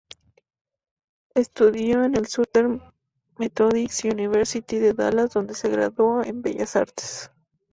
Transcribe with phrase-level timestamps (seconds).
[1.35, 2.81] Estudió en la Southern
[3.37, 7.29] Methodist University de Dallas, donde se graduó en Bellas artes.